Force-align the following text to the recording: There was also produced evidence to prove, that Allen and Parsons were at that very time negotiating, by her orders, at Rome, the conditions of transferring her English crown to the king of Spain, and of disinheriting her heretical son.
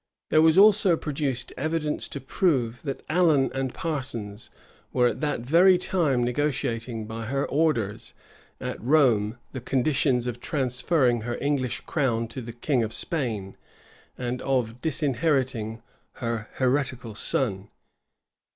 There 0.31 0.41
was 0.41 0.57
also 0.57 0.97
produced 0.97 1.53
evidence 1.55 2.07
to 2.07 2.19
prove, 2.19 2.81
that 2.81 3.03
Allen 3.07 3.51
and 3.53 3.71
Parsons 3.71 4.49
were 4.91 5.07
at 5.09 5.21
that 5.21 5.41
very 5.41 5.77
time 5.77 6.23
negotiating, 6.23 7.05
by 7.05 7.25
her 7.27 7.47
orders, 7.47 8.15
at 8.59 8.81
Rome, 8.81 9.37
the 9.51 9.61
conditions 9.61 10.25
of 10.25 10.39
transferring 10.39 11.21
her 11.21 11.37
English 11.39 11.81
crown 11.81 12.27
to 12.29 12.41
the 12.41 12.51
king 12.53 12.81
of 12.81 12.93
Spain, 12.93 13.55
and 14.17 14.41
of 14.41 14.81
disinheriting 14.81 15.83
her 16.13 16.49
heretical 16.53 17.13
son. 17.13 17.69